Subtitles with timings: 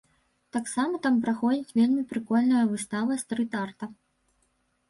[0.55, 3.85] Таксама там праходзіць вельмі прыкольная выстава стрыт-арта.